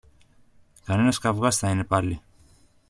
Κανένας 0.83 1.17
καβγάς 1.17 1.57
θα 1.57 1.69
είναι 1.69 1.83
πάλι 1.83 2.21